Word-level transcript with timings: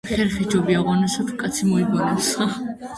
ხერხი 0.11 0.45
სჯობია 0.47 0.79
ღონესა, 0.87 1.27
თუ 1.29 1.39
კაცი 1.45 1.71
მოიგონებსა 1.71 2.53